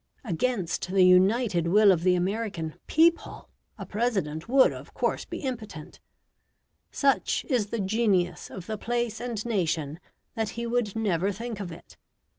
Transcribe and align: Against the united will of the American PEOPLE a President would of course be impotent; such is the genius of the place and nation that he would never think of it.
Against 0.23 0.87
the 0.89 1.03
united 1.03 1.67
will 1.67 1.91
of 1.91 2.01
the 2.01 2.15
American 2.15 2.73
PEOPLE 2.87 3.47
a 3.77 3.85
President 3.85 4.49
would 4.49 4.73
of 4.73 4.95
course 4.95 5.25
be 5.25 5.41
impotent; 5.41 5.99
such 6.89 7.45
is 7.47 7.67
the 7.67 7.79
genius 7.79 8.49
of 8.49 8.65
the 8.65 8.79
place 8.79 9.19
and 9.21 9.45
nation 9.45 9.99
that 10.33 10.49
he 10.57 10.65
would 10.65 10.95
never 10.95 11.31
think 11.31 11.59
of 11.59 11.71
it. 11.71 11.97